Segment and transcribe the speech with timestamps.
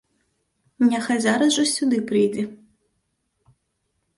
[0.91, 2.43] Няхай зараз жа сюды прыйдзе!